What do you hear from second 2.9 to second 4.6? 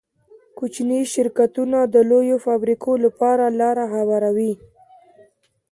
لپاره لاره هواروي.